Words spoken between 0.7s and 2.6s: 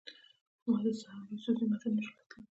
د سحر یوسفزي متن نه شو لوستلی.